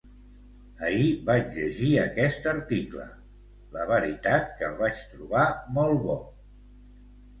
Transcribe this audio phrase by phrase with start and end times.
[0.87, 3.05] Ahir vaig llegir aquest article,
[3.77, 5.47] la veritat que el vaig trobar
[5.81, 6.17] molt bo.